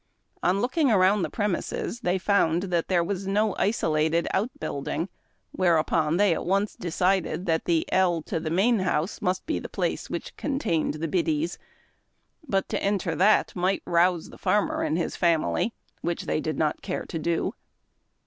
[0.41, 5.09] On looking around the premises they found that there was no isolated out build ing,
[5.51, 9.69] whereupon they at once decided that the ell to the main house must be the
[9.69, 11.59] place which contained the "biddies";
[12.47, 15.71] but to enter that might rouse the farmer and his family,
[16.01, 17.53] which they did not care to do.